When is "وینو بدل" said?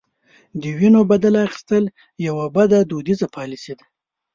0.77-1.33